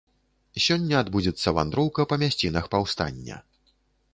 [0.67, 3.35] Сёння адбудзецца вандроўка па мясцінах паўстання.